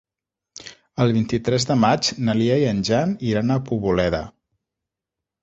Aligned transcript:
El 1.03 1.11
vint-i-tres 1.17 1.67
de 1.71 1.75
maig 1.81 2.09
na 2.29 2.35
Lia 2.39 2.57
i 2.63 2.67
en 2.71 2.81
Jan 2.89 3.15
iran 3.33 3.59
a 3.59 3.61
Poboleda. 3.69 4.25